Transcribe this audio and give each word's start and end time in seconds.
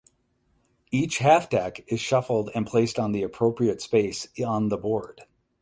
Each 0.89 1.19
half 1.19 1.47
deck 1.47 1.83
is 1.85 1.99
shuffled 2.01 2.49
and 2.55 2.65
placed 2.65 2.97
on 2.97 3.11
the 3.11 3.21
appropriate 3.21 3.83
space 3.83 4.29
on 4.43 4.69
the 4.69 4.77
board. 4.77 5.21